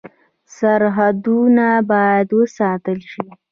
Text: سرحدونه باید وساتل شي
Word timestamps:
سرحدونه 0.55 1.67
باید 1.91 2.27
وساتل 2.39 2.99
شي 3.11 3.25